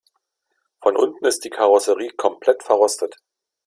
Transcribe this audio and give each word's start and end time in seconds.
Von 0.81 0.97
unten 0.97 1.25
ist 1.27 1.45
die 1.45 1.51
Karosserie 1.51 2.09
komplett 2.13 2.63
verrostet. 2.63 3.17